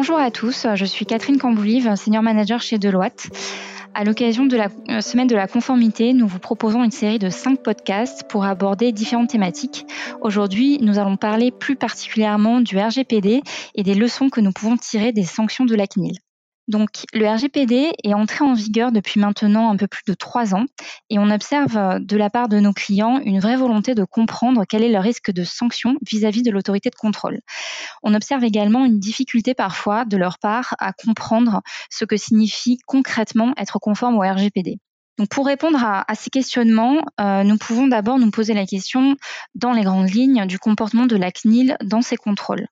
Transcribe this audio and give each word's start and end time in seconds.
Bonjour 0.00 0.18
à 0.18 0.30
tous, 0.30 0.66
je 0.76 0.84
suis 0.86 1.04
Catherine 1.04 1.36
Camboulive, 1.36 1.94
senior 1.94 2.22
manager 2.22 2.62
chez 2.62 2.78
Deloitte. 2.78 3.28
À 3.92 4.02
l'occasion 4.02 4.46
de 4.46 4.56
la 4.56 4.68
euh, 4.88 5.02
semaine 5.02 5.26
de 5.26 5.36
la 5.36 5.46
conformité, 5.46 6.14
nous 6.14 6.26
vous 6.26 6.38
proposons 6.38 6.82
une 6.82 6.90
série 6.90 7.18
de 7.18 7.28
cinq 7.28 7.62
podcasts 7.62 8.26
pour 8.26 8.46
aborder 8.46 8.92
différentes 8.92 9.28
thématiques. 9.28 9.84
Aujourd'hui, 10.22 10.78
nous 10.80 10.98
allons 10.98 11.18
parler 11.18 11.50
plus 11.50 11.76
particulièrement 11.76 12.62
du 12.62 12.78
RGPD 12.78 13.42
et 13.74 13.82
des 13.82 13.94
leçons 13.94 14.30
que 14.30 14.40
nous 14.40 14.52
pouvons 14.52 14.78
tirer 14.78 15.12
des 15.12 15.24
sanctions 15.24 15.66
de 15.66 15.74
la 15.74 15.86
CNIL. 15.86 16.16
Donc, 16.70 17.04
le 17.12 17.26
RGPD 17.26 17.90
est 18.04 18.14
entré 18.14 18.44
en 18.44 18.54
vigueur 18.54 18.92
depuis 18.92 19.18
maintenant 19.18 19.70
un 19.70 19.76
peu 19.76 19.88
plus 19.88 20.04
de 20.06 20.14
trois 20.14 20.54
ans 20.54 20.66
et 21.10 21.18
on 21.18 21.28
observe 21.28 21.76
euh, 21.76 21.98
de 21.98 22.16
la 22.16 22.30
part 22.30 22.48
de 22.48 22.60
nos 22.60 22.72
clients 22.72 23.20
une 23.24 23.40
vraie 23.40 23.56
volonté 23.56 23.96
de 23.96 24.04
comprendre 24.04 24.64
quel 24.68 24.84
est 24.84 24.92
le 24.92 25.00
risque 25.00 25.32
de 25.32 25.42
sanction 25.42 25.96
vis-à-vis 26.08 26.44
de 26.44 26.52
l'autorité 26.52 26.88
de 26.88 26.94
contrôle. 26.94 27.40
On 28.04 28.14
observe 28.14 28.44
également 28.44 28.84
une 28.84 29.00
difficulté 29.00 29.52
parfois 29.52 30.04
de 30.04 30.16
leur 30.16 30.38
part 30.38 30.76
à 30.78 30.92
comprendre 30.92 31.60
ce 31.90 32.04
que 32.04 32.16
signifie 32.16 32.78
concrètement 32.86 33.52
être 33.56 33.80
conforme 33.80 34.16
au 34.16 34.20
RGPD. 34.20 34.78
Donc 35.20 35.28
pour 35.28 35.44
répondre 35.44 35.78
à, 35.84 36.06
ces 36.14 36.30
questionnements, 36.30 37.04
euh, 37.20 37.44
nous 37.44 37.58
pouvons 37.58 37.86
d'abord 37.86 38.18
nous 38.18 38.30
poser 38.30 38.54
la 38.54 38.64
question, 38.64 39.16
dans 39.54 39.74
les 39.74 39.82
grandes 39.82 40.08
lignes, 40.08 40.46
du 40.46 40.58
comportement 40.58 41.04
de 41.04 41.14
la 41.14 41.30
CNIL 41.30 41.76
dans 41.84 42.00
ses 42.00 42.16
contrôles. 42.16 42.66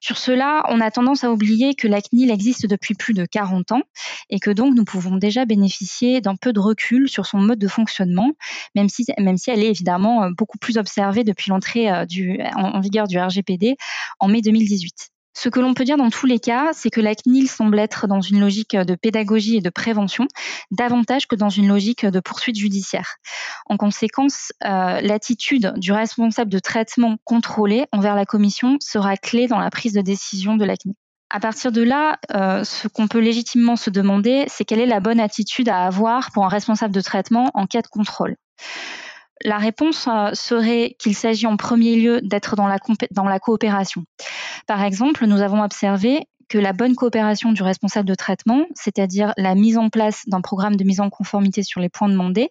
Sur 0.00 0.16
cela, 0.16 0.62
on 0.68 0.80
a 0.80 0.92
tendance 0.92 1.24
à 1.24 1.32
oublier 1.32 1.74
que 1.74 1.88
la 1.88 2.00
CNIL 2.00 2.30
existe 2.30 2.66
depuis 2.66 2.94
plus 2.94 3.12
de 3.12 3.26
40 3.26 3.72
ans 3.72 3.82
et 4.28 4.38
que 4.38 4.52
donc 4.52 4.76
nous 4.76 4.84
pouvons 4.84 5.16
déjà 5.16 5.46
bénéficier 5.46 6.20
d'un 6.20 6.36
peu 6.36 6.52
de 6.52 6.60
recul 6.60 7.08
sur 7.08 7.26
son 7.26 7.38
mode 7.38 7.58
de 7.58 7.66
fonctionnement, 7.66 8.30
même 8.76 8.88
si, 8.88 9.04
même 9.18 9.36
si 9.36 9.50
elle 9.50 9.64
est 9.64 9.70
évidemment 9.70 10.22
euh, 10.22 10.30
beaucoup 10.38 10.58
plus 10.58 10.78
observée 10.78 11.24
depuis 11.24 11.50
l'entrée 11.50 11.90
euh, 11.90 12.06
en 12.54 12.78
vigueur 12.78 13.08
du 13.08 13.18
RGPD 13.18 13.74
en 14.20 14.28
mai 14.28 14.42
2018. 14.42 15.10
Ce 15.42 15.48
que 15.48 15.58
l'on 15.58 15.72
peut 15.72 15.84
dire 15.84 15.96
dans 15.96 16.10
tous 16.10 16.26
les 16.26 16.38
cas, 16.38 16.68
c'est 16.74 16.90
que 16.90 17.00
la 17.00 17.14
CNIL 17.14 17.48
semble 17.48 17.78
être 17.78 18.06
dans 18.06 18.20
une 18.20 18.40
logique 18.40 18.76
de 18.76 18.94
pédagogie 18.94 19.56
et 19.56 19.62
de 19.62 19.70
prévention 19.70 20.28
davantage 20.70 21.26
que 21.26 21.34
dans 21.34 21.48
une 21.48 21.66
logique 21.66 22.04
de 22.04 22.20
poursuite 22.20 22.58
judiciaire. 22.58 23.16
En 23.64 23.78
conséquence, 23.78 24.52
euh, 24.66 25.00
l'attitude 25.00 25.72
du 25.78 25.92
responsable 25.92 26.50
de 26.50 26.58
traitement 26.58 27.16
contrôlé 27.24 27.86
envers 27.90 28.16
la 28.16 28.26
commission 28.26 28.76
sera 28.80 29.16
clé 29.16 29.46
dans 29.46 29.58
la 29.58 29.70
prise 29.70 29.94
de 29.94 30.02
décision 30.02 30.56
de 30.56 30.66
la 30.66 30.76
CNIL. 30.76 30.94
À 31.30 31.40
partir 31.40 31.72
de 31.72 31.80
là, 31.80 32.18
euh, 32.34 32.62
ce 32.62 32.86
qu'on 32.86 33.08
peut 33.08 33.20
légitimement 33.20 33.76
se 33.76 33.88
demander, 33.88 34.44
c'est 34.48 34.66
quelle 34.66 34.80
est 34.80 34.84
la 34.84 35.00
bonne 35.00 35.20
attitude 35.20 35.70
à 35.70 35.86
avoir 35.86 36.32
pour 36.32 36.44
un 36.44 36.48
responsable 36.48 36.92
de 36.92 37.00
traitement 37.00 37.50
en 37.54 37.64
cas 37.64 37.80
de 37.80 37.88
contrôle. 37.88 38.36
La 39.42 39.56
réponse 39.56 40.06
euh, 40.06 40.34
serait 40.34 40.96
qu'il 40.98 41.14
s'agit 41.14 41.46
en 41.46 41.56
premier 41.56 41.96
lieu 41.96 42.20
d'être 42.22 42.56
dans 42.56 42.66
la, 42.66 42.76
dans 43.10 43.24
la 43.24 43.38
coopération. 43.38 44.04
Par 44.70 44.84
exemple, 44.84 45.26
nous 45.26 45.40
avons 45.40 45.64
observé 45.64 46.28
que 46.48 46.56
la 46.56 46.72
bonne 46.72 46.94
coopération 46.94 47.50
du 47.50 47.64
responsable 47.64 48.06
de 48.06 48.14
traitement, 48.14 48.66
c'est-à-dire 48.76 49.32
la 49.36 49.56
mise 49.56 49.76
en 49.76 49.88
place 49.88 50.22
d'un 50.28 50.40
programme 50.40 50.76
de 50.76 50.84
mise 50.84 51.00
en 51.00 51.10
conformité 51.10 51.64
sur 51.64 51.80
les 51.80 51.88
points 51.88 52.08
demandés, 52.08 52.50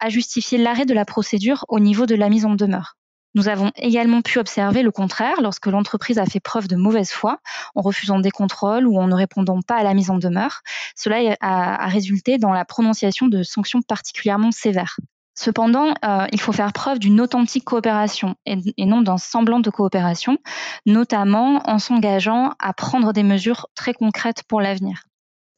a 0.00 0.08
justifié 0.08 0.56
l'arrêt 0.56 0.86
de 0.86 0.94
la 0.94 1.04
procédure 1.04 1.66
au 1.68 1.80
niveau 1.80 2.06
de 2.06 2.14
la 2.14 2.30
mise 2.30 2.46
en 2.46 2.54
demeure. 2.54 2.96
Nous 3.34 3.48
avons 3.48 3.72
également 3.76 4.22
pu 4.22 4.38
observer 4.38 4.82
le 4.82 4.90
contraire 4.90 5.42
lorsque 5.42 5.66
l'entreprise 5.66 6.18
a 6.18 6.24
fait 6.24 6.40
preuve 6.40 6.66
de 6.66 6.76
mauvaise 6.76 7.10
foi 7.10 7.40
en 7.74 7.82
refusant 7.82 8.20
des 8.20 8.30
contrôles 8.30 8.86
ou 8.86 8.98
en 8.98 9.06
ne 9.06 9.14
répondant 9.14 9.60
pas 9.60 9.76
à 9.76 9.82
la 9.82 9.92
mise 9.92 10.08
en 10.08 10.16
demeure. 10.16 10.62
Cela 10.96 11.36
a, 11.42 11.88
résulté 11.88 12.38
dans 12.38 12.54
la 12.54 12.64
prononciation 12.64 13.28
de 13.28 13.42
sanctions 13.42 13.82
particulièrement 13.82 14.50
sévères. 14.50 14.96
Cependant, 15.34 15.94
euh, 16.04 16.26
il 16.32 16.40
faut 16.40 16.52
faire 16.52 16.72
preuve 16.72 16.98
d'une 17.00 17.20
authentique 17.20 17.64
coopération 17.64 18.36
et, 18.46 18.56
non 18.86 19.02
d'un 19.02 19.18
semblant 19.18 19.60
de 19.60 19.70
coopération, 19.70 20.38
notamment 20.86 21.60
en 21.68 21.78
s'engageant 21.78 22.52
à 22.60 22.72
prendre 22.72 23.12
des 23.12 23.24
mesures 23.24 23.66
très 23.74 23.94
concrètes 23.94 24.44
pour 24.44 24.60
l'avenir. 24.60 25.04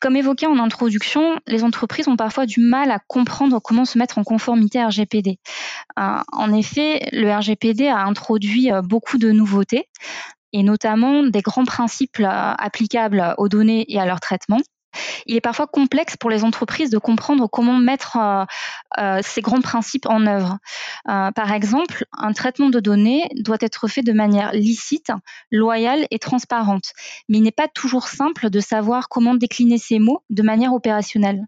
Comme 0.01 0.17
évoqué 0.17 0.47
en 0.47 0.59
introduction, 0.59 1.41
les 1.47 1.65
entreprises 1.65 2.09
ont 2.09 2.17
parfois 2.17 2.47
du 2.47 2.61
mal 2.61 2.91
à 2.91 2.99
comprendre 3.07 3.61
comment 3.61 3.85
se 3.85 3.99
mettre 3.99 4.19
en 4.19 4.25
conformité 4.25 4.83
RGPD. 4.83 5.39
Euh, 5.99 6.19
en 6.33 6.53
effet, 6.53 7.09
le 7.13 7.31
RGPD 7.31 7.89
a 7.89 8.05
introduit 8.05 8.73
euh, 8.73 8.83
beaucoup 8.83 9.19
de 9.19 9.31
nouveautés 9.31 9.89
et 10.53 10.63
notamment 10.63 11.23
des 11.23 11.43
grands 11.43 11.65
principes 11.65 12.23
applicables 12.23 13.35
aux 13.37 13.49
données 13.49 13.85
et 13.89 14.01
à 14.01 14.07
leur 14.07 14.21
traitement 14.21 14.61
il 15.27 15.37
est 15.37 15.41
parfois 15.41 15.67
complexe 15.67 16.17
pour 16.17 16.31
les 16.31 16.45
entreprises 16.45 16.91
de 16.91 16.99
comprendre 16.99 17.49
comment 17.49 17.79
mettre 17.79 18.17
euh, 18.17 18.45
euh, 18.99 19.21
ces 19.23 19.41
grands 19.41 19.61
principes 19.61 20.07
en 20.07 20.27
œuvre. 20.27 20.59
Euh, 21.09 21.31
par 21.33 21.53
exemple, 21.53 22.05
un 22.17 22.33
traitement 22.33 22.71
de 22.71 22.81
données 22.81 23.29
doit 23.37 23.59
être 23.61 23.89
fait 23.89 24.03
de 24.03 24.13
manière 24.13 24.53
licite, 24.53 25.11
loyale 25.51 26.07
et 26.11 26.19
transparente, 26.19 26.93
mais 27.29 27.39
il 27.39 27.43
n'est 27.43 27.51
pas 27.51 27.69
toujours 27.69 28.09
simple 28.09 28.51
de 28.51 28.61
savoir 28.61 29.09
comment 29.09 29.35
décliner 29.35 29.79
ces 29.79 29.99
mots 29.99 30.23
de 30.31 30.43
manière 30.43 30.73
opérationnelle. 30.73 31.47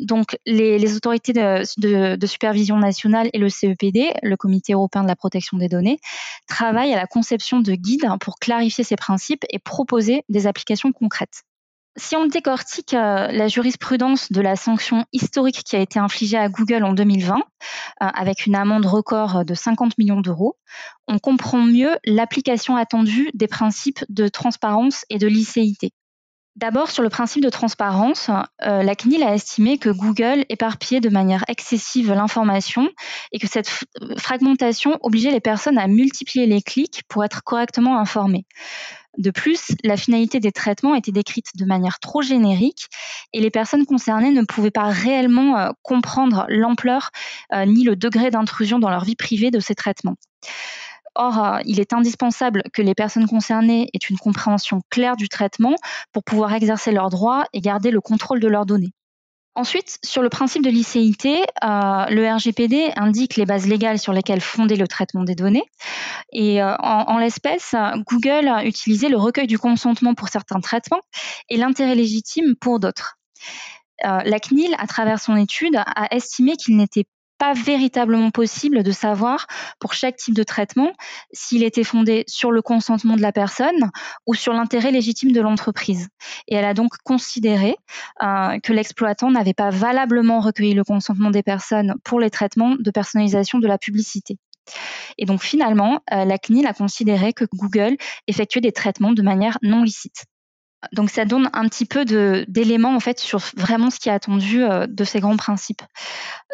donc, 0.00 0.38
les, 0.46 0.96
autorités 0.96 1.34
de, 1.34 2.16
de, 2.16 2.26
supervision 2.26 2.78
nationale 2.78 3.28
et 3.34 3.38
le 3.38 3.50
CEPD, 3.50 4.14
le 4.22 4.36
Comité 4.36 4.72
européen 4.72 5.02
de 5.02 5.08
la 5.08 5.16
protection 5.16 5.58
des 5.58 5.68
données, 5.68 5.98
travaillent 6.46 6.94
à 6.94 6.96
la 6.96 7.06
conception 7.06 7.60
de 7.60 7.74
guides 7.74 8.08
pour 8.20 8.38
clarifier 8.38 8.84
ces 8.84 8.96
principes 8.96 9.44
et 9.50 9.58
proposer 9.58 10.24
des 10.28 10.46
applications 10.46 10.92
concrètes. 10.92 11.44
Si 11.96 12.16
on 12.16 12.26
décortique 12.26 12.92
euh, 12.92 13.28
la 13.28 13.46
jurisprudence 13.46 14.32
de 14.32 14.40
la 14.40 14.56
sanction 14.56 15.04
historique 15.12 15.62
qui 15.62 15.76
a 15.76 15.78
été 15.78 16.00
infligée 16.00 16.36
à 16.36 16.48
Google 16.48 16.82
en 16.82 16.92
2020, 16.92 17.36
euh, 17.36 17.40
avec 17.98 18.46
une 18.46 18.56
amende 18.56 18.84
record 18.84 19.44
de 19.44 19.54
50 19.54 19.96
millions 19.98 20.20
d'euros, 20.20 20.56
on 21.06 21.20
comprend 21.20 21.62
mieux 21.62 21.96
l'application 22.04 22.76
attendue 22.76 23.30
des 23.34 23.46
principes 23.46 24.04
de 24.08 24.26
transparence 24.26 25.04
et 25.08 25.18
de 25.18 25.28
licéité. 25.28 25.92
D'abord, 26.56 26.90
sur 26.90 27.02
le 27.02 27.08
principe 27.08 27.42
de 27.42 27.48
transparence, 27.48 28.30
euh, 28.62 28.82
la 28.82 28.94
CNIL 28.94 29.24
a 29.24 29.34
estimé 29.34 29.78
que 29.78 29.90
Google 29.90 30.44
éparpillait 30.48 31.00
de 31.00 31.08
manière 31.08 31.44
excessive 31.48 32.12
l'information 32.12 32.88
et 33.32 33.40
que 33.40 33.48
cette 33.48 33.68
fragmentation 34.18 34.98
obligeait 35.02 35.32
les 35.32 35.40
personnes 35.40 35.78
à 35.78 35.88
multiplier 35.88 36.46
les 36.46 36.62
clics 36.62 37.02
pour 37.08 37.24
être 37.24 37.42
correctement 37.42 37.98
informées. 37.98 38.46
De 39.18 39.30
plus, 39.30 39.68
la 39.84 39.96
finalité 39.96 40.40
des 40.40 40.52
traitements 40.52 40.94
était 40.94 41.12
décrite 41.12 41.56
de 41.56 41.64
manière 41.64 42.00
trop 42.00 42.22
générique 42.22 42.88
et 43.32 43.40
les 43.40 43.50
personnes 43.50 43.86
concernées 43.86 44.32
ne 44.32 44.42
pouvaient 44.42 44.70
pas 44.70 44.88
réellement 44.88 45.56
euh, 45.56 45.70
comprendre 45.82 46.46
l'ampleur 46.48 47.10
euh, 47.52 47.64
ni 47.64 47.84
le 47.84 47.96
degré 47.96 48.30
d'intrusion 48.30 48.78
dans 48.78 48.90
leur 48.90 49.04
vie 49.04 49.16
privée 49.16 49.50
de 49.50 49.60
ces 49.60 49.74
traitements. 49.74 50.16
Or, 51.14 51.44
euh, 51.44 51.58
il 51.64 51.78
est 51.78 51.92
indispensable 51.92 52.62
que 52.72 52.82
les 52.82 52.94
personnes 52.94 53.28
concernées 53.28 53.88
aient 53.94 53.98
une 53.98 54.18
compréhension 54.18 54.80
claire 54.90 55.16
du 55.16 55.28
traitement 55.28 55.76
pour 56.12 56.24
pouvoir 56.24 56.52
exercer 56.52 56.90
leurs 56.90 57.10
droits 57.10 57.44
et 57.52 57.60
garder 57.60 57.92
le 57.92 58.00
contrôle 58.00 58.40
de 58.40 58.48
leurs 58.48 58.66
données. 58.66 58.92
Ensuite, 59.56 59.98
sur 60.04 60.22
le 60.22 60.28
principe 60.28 60.64
de 60.64 60.70
licéité, 60.70 61.42
euh, 61.62 62.06
le 62.08 62.28
RGPD 62.28 62.92
indique 62.96 63.36
les 63.36 63.46
bases 63.46 63.68
légales 63.68 64.00
sur 64.00 64.12
lesquelles 64.12 64.40
fonder 64.40 64.74
le 64.74 64.88
traitement 64.88 65.22
des 65.22 65.36
données. 65.36 65.64
Et 66.32 66.60
euh, 66.60 66.74
en, 66.80 67.18
l'espèce, 67.18 67.74
Google 68.08 68.48
a 68.48 68.64
utilisé 68.64 69.08
le 69.08 69.16
recueil 69.16 69.46
du 69.46 69.58
consentement 69.58 70.14
pour 70.14 70.28
certains 70.28 70.60
traitements 70.60 71.00
et 71.48 71.56
l'intérêt 71.56 71.94
légitime 71.94 72.56
pour 72.60 72.80
d'autres. 72.80 73.16
Euh, 74.04 74.22
la 74.24 74.40
CNIL, 74.40 74.74
à 74.78 74.88
travers 74.88 75.20
son 75.20 75.36
étude, 75.36 75.76
a 75.76 76.12
estimé 76.12 76.56
qu'il 76.56 76.76
n'était 76.76 77.04
pas 77.44 77.52
véritablement 77.52 78.30
possible 78.30 78.82
de 78.82 78.90
savoir 78.90 79.46
pour 79.78 79.92
chaque 79.92 80.16
type 80.16 80.34
de 80.34 80.44
traitement 80.44 80.92
s'il 81.34 81.62
était 81.62 81.84
fondé 81.84 82.24
sur 82.26 82.50
le 82.50 82.62
consentement 82.62 83.16
de 83.16 83.20
la 83.20 83.32
personne 83.32 83.90
ou 84.26 84.32
sur 84.32 84.54
l'intérêt 84.54 84.90
légitime 84.90 85.30
de 85.30 85.42
l'entreprise. 85.42 86.08
Et 86.48 86.54
elle 86.54 86.64
a 86.64 86.72
donc 86.72 86.92
considéré 87.04 87.76
euh, 88.22 88.58
que 88.60 88.72
l'exploitant 88.72 89.30
n'avait 89.30 89.52
pas 89.52 89.68
valablement 89.68 90.40
recueilli 90.40 90.72
le 90.72 90.84
consentement 90.84 91.30
des 91.30 91.42
personnes 91.42 91.96
pour 92.02 92.18
les 92.18 92.30
traitements 92.30 92.76
de 92.78 92.90
personnalisation 92.90 93.58
de 93.58 93.66
la 93.66 93.76
publicité. 93.76 94.38
Et 95.18 95.26
donc 95.26 95.42
finalement, 95.42 96.00
euh, 96.14 96.24
la 96.24 96.38
CNIL 96.38 96.66
a 96.66 96.72
considéré 96.72 97.34
que 97.34 97.44
Google 97.52 97.98
effectuait 98.26 98.62
des 98.62 98.72
traitements 98.72 99.12
de 99.12 99.20
manière 99.20 99.58
non 99.60 99.82
licite. 99.82 100.24
Donc 100.92 101.10
ça 101.10 101.24
donne 101.24 101.50
un 101.52 101.68
petit 101.68 101.86
peu 101.86 102.04
d'éléments 102.04 102.94
en 102.94 103.00
fait 103.00 103.18
sur 103.18 103.40
vraiment 103.56 103.90
ce 103.90 103.98
qui 103.98 104.08
est 104.08 104.12
attendu 104.12 104.62
euh, 104.62 104.86
de 104.86 105.04
ces 105.04 105.20
grands 105.20 105.36
principes. 105.36 105.82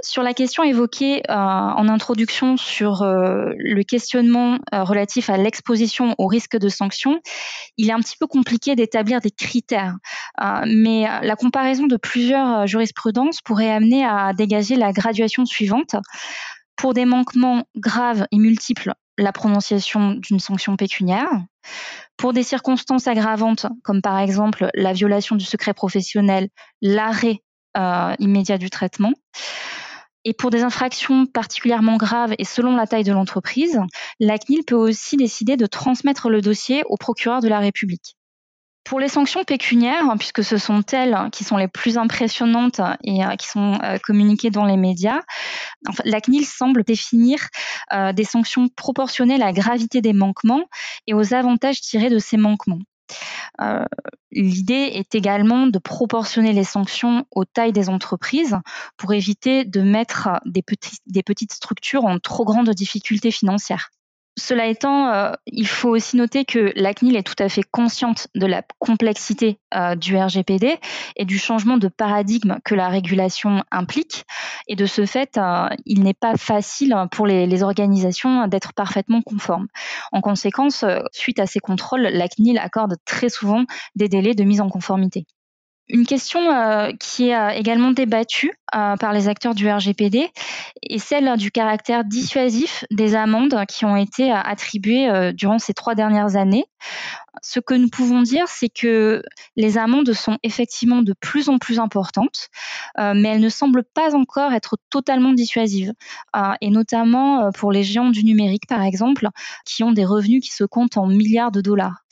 Sur 0.03 0.23
la 0.23 0.32
question 0.32 0.62
évoquée 0.62 1.23
euh, 1.29 1.35
en 1.35 1.88
introduction 1.88 2.56
sur 2.56 3.03
euh, 3.03 3.53
le 3.56 3.82
questionnement 3.82 4.59
relatif 4.73 5.31
à 5.31 5.37
l'exposition 5.37 6.15
au 6.19 6.27
risque 6.27 6.56
de 6.56 6.69
sanction, 6.69 7.21
il 7.77 7.88
est 7.91 7.93
un 7.93 8.00
petit 8.00 8.17
peu 8.19 8.27
compliqué 8.27 8.75
d'établir 8.77 9.21
des 9.21 9.31
critères, 9.31 9.97
mais 10.67 11.06
la 11.23 11.37
comparaison 11.37 11.87
de 11.87 11.97
plusieurs 11.97 12.67
jurisprudences 12.67 13.41
pourrait 13.43 13.71
amener 13.71 14.05
à 14.05 14.33
dégager 14.33 14.76
la 14.76 14.93
graduation 14.93 15.44
suivante. 15.44 15.97
Pour 16.76 16.94
des 16.94 17.05
manquements 17.05 17.65
graves 17.76 18.26
et 18.33 18.38
multiples, 18.38 18.94
la 19.20 19.32
prononciation 19.32 20.12
d'une 20.12 20.40
sanction 20.40 20.76
pécuniaire. 20.76 21.28
Pour 22.17 22.32
des 22.32 22.43
circonstances 22.43 23.06
aggravantes, 23.06 23.67
comme 23.84 24.02
par 24.02 24.19
exemple 24.19 24.70
la 24.75 24.93
violation 24.93 25.37
du 25.37 25.44
secret 25.44 25.75
professionnel, 25.75 26.49
l'arrêt 26.81 27.40
euh, 27.76 28.14
immédiat 28.19 28.58
du 28.58 28.70
traitement. 28.70 29.12
Et 30.25 30.34
pour 30.34 30.50
des 30.50 30.62
infractions 30.62 31.26
particulièrement 31.26 31.96
graves 31.96 32.34
et 32.38 32.44
selon 32.44 32.76
la 32.76 32.87
taille 32.87 33.05
de 33.05 33.12
l'entreprise, 33.12 33.81
la 34.19 34.38
CNIL 34.38 34.64
peut 34.67 34.75
aussi 34.75 35.17
décider 35.17 35.56
de 35.56 35.66
transmettre 35.66 36.28
le 36.28 36.43
dossier 36.43 36.82
au 36.88 36.96
procureur 36.96 37.40
de 37.40 37.49
la 37.49 37.58
République. 37.58 38.16
Pour 38.90 38.98
les 38.98 39.06
sanctions 39.06 39.44
pécuniaires, 39.44 40.16
puisque 40.19 40.42
ce 40.42 40.58
sont 40.58 40.82
elles 40.90 41.16
qui 41.31 41.44
sont 41.44 41.56
les 41.56 41.69
plus 41.69 41.96
impressionnantes 41.96 42.81
et 43.04 43.20
qui 43.38 43.46
sont 43.46 43.78
communiquées 44.02 44.50
dans 44.50 44.64
les 44.64 44.76
médias, 44.76 45.20
la 46.04 46.20
CNIL 46.20 46.44
semble 46.44 46.82
définir 46.82 47.38
des 47.92 48.25
sanctions 48.25 48.66
proportionnelles 48.66 49.42
à 49.42 49.46
la 49.46 49.52
gravité 49.52 50.00
des 50.00 50.12
manquements 50.12 50.64
et 51.06 51.14
aux 51.14 51.34
avantages 51.34 51.81
tirés 51.81 52.10
de 52.10 52.19
ces 52.19 52.37
manquements. 52.37 52.81
Euh, 53.60 53.84
l'idée 54.32 54.90
est 54.92 55.14
également 55.14 55.69
de 55.69 55.78
proportionner 55.78 56.52
les 56.52 56.64
sanctions 56.64 57.26
aux 57.31 57.44
tailles 57.44 57.72
des 57.72 57.90
entreprises 57.90 58.58
pour 58.96 59.12
éviter 59.12 59.64
de 59.64 59.82
mettre 59.82 60.31
des, 60.46 60.64
des 61.06 61.22
petites 61.22 61.52
structures 61.52 62.06
en 62.06 62.19
trop 62.19 62.44
grandes 62.44 62.70
difficultés 62.70 63.31
financières. 63.31 63.90
Cela 64.40 64.66
étant, 64.66 65.08
euh, 65.12 65.32
il 65.46 65.66
faut 65.66 65.90
aussi 65.90 66.16
noter 66.16 66.46
que 66.46 66.72
la 66.75 66.94
CNIL 66.94 67.16
est 67.16 67.22
tout 67.22 67.40
à 67.42 67.50
fait 67.50 67.62
consciente 67.62 68.28
de 68.34 68.46
la 68.46 68.62
complexité 68.78 69.60
euh, 69.75 69.94
du 69.94 70.16
RGPD 70.16 70.78
et 71.16 71.25
du 71.26 71.38
changement 71.38 71.76
de 71.76 71.88
paradigme 71.88 72.56
que 72.64 72.75
la 72.75 72.88
régulation 72.88 73.62
implique. 73.70 74.25
Et 74.66 74.76
de 74.76 74.87
ce 74.87 75.04
fait, 75.04 75.37
euh, 75.37 75.69
il 75.84 76.02
n'est 76.02 76.14
pas 76.14 76.37
facile 76.38 76.96
pour 77.12 77.26
les, 77.26 77.46
les 77.46 77.62
organisations 77.62 78.46
d'être 78.46 78.72
parfaitement 78.72 79.20
conformes. 79.20 79.66
En 80.10 80.22
conséquence, 80.22 80.87
suite 81.12 81.38
à 81.38 81.46
ces 81.46 81.60
contrôles, 81.60 82.08
la 82.10 82.26
CNIL 82.26 82.58
accorde 82.58 82.96
très 83.04 83.28
souvent 83.28 83.64
des 83.94 84.08
délais 84.08 84.34
de 84.34 84.44
mise 84.44 84.62
en 84.62 84.70
conformité. 84.70 85.26
Une 85.92 86.06
question 86.06 86.40
euh, 86.52 86.92
qui 87.00 87.31
est 87.31 87.37
euh, 87.37 87.48
également 87.48 87.90
débattue 87.90 88.52
euh, 88.76 88.96
par 88.96 89.12
les 89.12 89.26
acteurs 89.26 89.56
du 89.56 89.69
RGPD 89.69 90.28
est 90.88 90.98
celle 90.98 91.37
du 91.37 91.50
caractère 91.50 92.04
dissuasif 92.04 92.84
des 92.92 93.16
amendes 93.16 93.56
qui 93.69 93.84
ont 93.84 93.96
été 93.96 94.31
attribuées 94.31 95.32
durant 95.34 95.58
ces 95.58 95.75
trois 95.75 95.96
dernières 95.96 96.37
années. 96.37 96.64
Ce 97.42 97.58
que 97.58 97.75
nous 97.75 97.88
pouvons 97.88 98.22
dire, 98.22 98.44
c'est 98.46 98.69
que 98.69 99.22
les 99.56 99.78
amendes 99.78 100.12
sont 100.12 100.38
effectivement 100.44 101.02
de 101.02 101.14
plus 101.20 101.48
en 101.48 101.58
plus 101.58 101.78
importantes, 101.78 102.48
mais 102.98 103.28
elles 103.28 103.40
ne 103.40 103.48
semblent 103.48 103.84
pas 103.94 104.14
encore 104.14 104.52
être 104.52 104.76
totalement 104.90 105.32
dissuasives, 105.32 105.92
et 106.60 106.70
notamment 106.70 107.50
pour 107.52 107.72
les 107.72 107.82
géants 107.82 108.10
du 108.10 108.25
numérique, 108.25 108.66
par 108.69 108.82
exemple, 108.82 109.28
qui 109.64 109.82
ont 109.82 109.92
des 109.92 110.04
revenus 110.04 110.42
qui 110.42 110.52
se 110.52 110.64
comptent 110.64 110.96
en 110.96 111.06
milliards 111.06 111.52
de 111.52 111.60
dollars. 111.60 112.04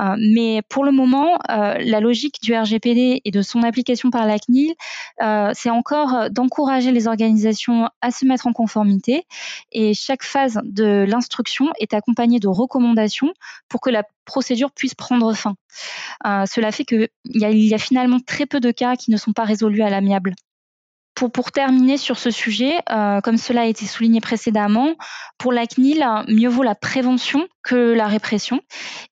Euh, 0.00 0.16
mais 0.18 0.62
pour 0.68 0.84
le 0.84 0.92
moment, 0.92 1.38
euh, 1.50 1.74
la 1.78 2.00
logique 2.00 2.38
du 2.42 2.54
RGPD 2.54 3.20
et 3.24 3.30
de 3.30 3.42
son 3.42 3.62
application 3.62 4.10
par 4.10 4.26
la 4.26 4.38
CNIL, 4.38 4.74
euh, 5.22 5.50
c'est 5.54 5.70
encore 5.70 6.30
d'encourager 6.30 6.92
les 6.92 7.06
organisations 7.06 7.88
à 8.00 8.10
se 8.10 8.24
mettre 8.24 8.46
en 8.46 8.52
conformité. 8.52 9.26
Et 9.70 9.94
chaque 9.94 10.22
phase 10.22 10.60
de 10.64 11.04
l'instruction 11.08 11.70
est 11.78 11.94
accompagnée 11.94 12.40
de 12.40 12.48
recommandations 12.48 13.32
pour 13.68 13.80
que 13.80 13.90
la 13.90 14.04
procédure 14.24 14.70
puisse 14.70 14.94
prendre 14.94 15.32
fin. 15.34 15.54
cela 16.24 16.72
fait 16.72 16.84
qu'il 16.84 17.08
y, 17.26 17.44
y, 17.44 17.74
a 17.74 17.78
finalement 17.78 18.20
très 18.20 18.46
peu 18.46 18.60
de 18.60 18.70
cas 18.70 18.96
qui 18.96 19.10
ne 19.10 19.16
sont 19.16 19.32
pas 19.32 19.44
résolus 19.44 19.82
à 19.82 19.90
l'amiable. 19.90 20.34
Pour, 21.14 21.52
terminer 21.52 21.98
sur 21.98 22.18
ce 22.18 22.30
sujet, 22.30 22.72
comme 23.22 23.36
cela 23.36 23.62
a 23.62 23.66
été 23.66 23.86
souligné 23.86 24.20
précédemment, 24.20 24.94
pour 25.38 25.52
la 25.52 25.66
CNIL, 25.66 26.04
mieux 26.28 26.48
vaut 26.48 26.62
la 26.62 26.74
prévention 26.74 27.46
que 27.62 27.94
la 27.94 28.06
répression. 28.06 28.60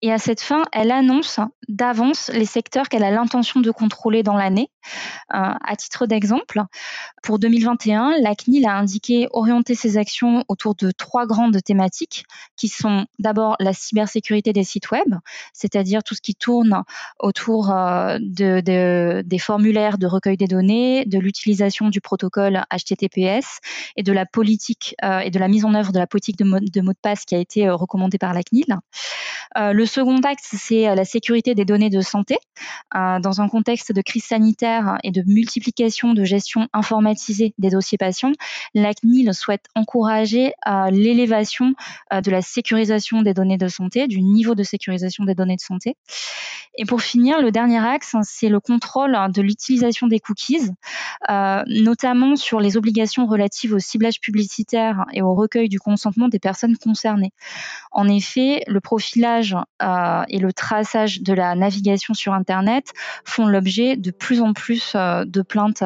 Et 0.02 0.12
à 0.12 0.18
cette 0.18 0.40
fin, 0.40 0.64
elle 0.72 0.90
annonce 0.90 1.40
d'avance 1.68 2.30
les 2.34 2.44
secteurs 2.44 2.88
qu'elle 2.88 3.04
a 3.04 3.10
l'intention 3.10 3.60
de 3.60 3.70
contrôler 3.70 4.22
dans 4.22 4.36
l'année. 4.36 4.70
Euh, 5.34 5.54
à 5.62 5.76
titre 5.76 6.06
d'exemple, 6.06 6.62
pour 7.22 7.38
2021, 7.38 8.14
la 8.20 8.34
CNIL 8.34 8.66
a 8.66 8.76
indiqué 8.76 9.28
orienter 9.32 9.74
ses 9.74 9.96
actions 9.98 10.44
autour 10.48 10.74
de 10.74 10.90
trois 10.90 11.26
grandes 11.26 11.62
thématiques 11.62 12.24
qui 12.56 12.68
sont 12.68 13.06
d'abord 13.18 13.56
la 13.60 13.72
cybersécurité 13.72 14.52
des 14.52 14.64
sites 14.64 14.90
web, 14.90 15.14
c'est-à-dire 15.52 16.02
tout 16.02 16.14
ce 16.14 16.20
qui 16.20 16.34
tourne 16.34 16.82
autour 17.18 17.70
euh, 17.70 18.18
de, 18.20 18.60
de, 18.60 19.22
des 19.24 19.38
formulaires 19.38 19.98
de 19.98 20.06
recueil 20.06 20.36
des 20.36 20.46
données, 20.46 21.04
de 21.04 21.18
l'utilisation 21.18 21.88
du 21.88 22.00
protocole 22.00 22.64
HTTPS 22.72 23.60
et 23.96 24.02
de 24.02 24.12
la 24.12 24.26
politique 24.26 24.94
euh, 25.04 25.20
et 25.20 25.30
de 25.30 25.38
la 25.38 25.48
mise 25.48 25.64
en 25.64 25.74
œuvre 25.74 25.92
de 25.92 25.98
la 25.98 26.06
politique 26.06 26.36
de, 26.36 26.44
de, 26.44 26.80
mot 26.80 26.92
de 26.92 26.98
passe 27.00 27.24
qui 27.24 27.34
a 27.34 27.38
été 27.38 27.66
euh, 27.66 27.74
recommandée 27.74 28.18
par 28.18 28.34
la 28.34 28.39
CNIL. 28.42 28.76
Euh, 29.56 29.72
le 29.72 29.86
second 29.86 30.20
axe, 30.20 30.54
c'est 30.56 30.94
la 30.94 31.04
sécurité 31.04 31.54
des 31.54 31.64
données 31.64 31.90
de 31.90 32.00
santé. 32.00 32.36
dans 32.94 33.40
un 33.40 33.48
contexte 33.48 33.92
de 33.92 34.02
crise 34.02 34.24
sanitaire 34.24 34.98
et 35.02 35.10
de 35.10 35.22
multiplication 35.26 36.14
de 36.14 36.24
gestion 36.24 36.68
informatisée 36.72 37.54
des 37.58 37.70
dossiers 37.70 37.98
patients, 37.98 38.32
la 38.74 38.92
CNIL 38.94 39.32
souhaite 39.34 39.66
encourager 39.74 40.52
l'élévation 40.90 41.74
de 42.12 42.30
la 42.30 42.42
sécurisation 42.42 43.22
des 43.22 43.34
données 43.34 43.58
de 43.58 43.68
santé, 43.68 44.06
du 44.06 44.22
niveau 44.22 44.54
de 44.54 44.62
sécurisation 44.62 45.24
des 45.24 45.34
données 45.34 45.56
de 45.56 45.60
santé. 45.60 45.96
Et 46.76 46.84
pour 46.84 47.02
finir, 47.02 47.42
le 47.42 47.50
dernier 47.50 47.78
axe, 47.78 48.14
c'est 48.22 48.48
le 48.48 48.60
contrôle 48.60 49.18
de 49.34 49.42
l'utilisation 49.42 50.06
des 50.06 50.20
cookies, 50.20 50.70
euh, 51.28 51.62
notamment 51.66 52.36
sur 52.36 52.60
les 52.60 52.76
obligations 52.76 53.26
relatives 53.26 53.74
au 53.74 53.78
ciblage 53.78 54.20
publicitaire 54.20 55.04
et 55.12 55.20
au 55.20 55.34
recueil 55.34 55.68
du 55.68 55.80
consentement 55.80 56.28
des 56.28 56.38
personnes 56.38 56.76
concernées. 56.76 57.32
En 57.90 58.08
effet, 58.08 58.29
le 58.36 58.80
profilage 58.80 59.56
euh, 59.82 60.22
et 60.28 60.38
le 60.38 60.52
traçage 60.52 61.22
de 61.22 61.32
la 61.32 61.54
navigation 61.54 62.14
sur 62.14 62.32
Internet 62.32 62.92
font 63.24 63.46
l'objet 63.46 63.96
de 63.96 64.10
plus 64.10 64.40
en 64.40 64.52
plus 64.52 64.92
euh, 64.94 65.24
de 65.24 65.42
plaintes 65.42 65.82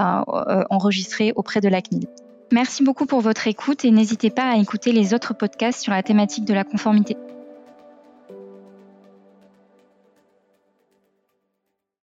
enregistrées 0.71 1.33
auprès 1.37 1.61
de 1.61 1.69
la 1.69 1.83
CNIL. 1.83 2.07
Merci 2.53 2.85
beaucoup 2.85 3.07
pour 3.07 3.21
votre 3.21 3.49
écoute 3.49 3.85
et 3.85 3.91
n'hésitez 3.91 4.31
pas 4.31 4.51
à 4.51 4.57
écouter 4.57 4.93
les 4.93 5.15
autres 5.15 5.35
podcasts 5.35 5.83
sur 5.83 5.93
la 5.93 6.03
thématique 6.03 6.45
de 6.45 6.55
la 6.55 6.65
conformité. 6.65 7.17